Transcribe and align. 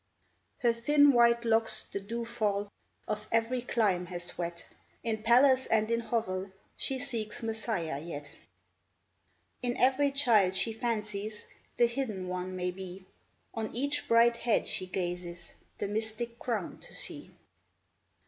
Her 0.61 0.73
thin 0.73 1.11
white 1.13 1.45
locks 1.45 1.83
the 1.83 1.99
dew 1.99 2.25
fall, 2.25 2.71
Of 3.07 3.27
every 3.31 3.61
clime 3.61 4.07
has 4.07 4.35
wet— 4.35 4.65
In 5.03 5.21
palace 5.21 5.67
and 5.67 5.91
in 5.91 5.99
hovel 5.99 6.49
She 6.75 6.97
seeks 6.97 7.43
Messiah 7.43 7.99
yet! 8.01 8.31
In 9.61 9.77
every 9.77 10.11
child 10.11 10.55
she 10.55 10.73
fancies 10.73 11.45
The 11.77 11.85
Hidden 11.85 12.27
One 12.27 12.55
may 12.55 12.71
be, 12.71 13.05
On 13.53 13.69
each 13.75 14.07
bright 14.07 14.37
head 14.37 14.67
she 14.67 14.87
gazes 14.87 15.53
The 15.77 15.87
mystic 15.87 16.39
crown 16.39 16.79
to 16.79 16.95
see. 16.95 17.29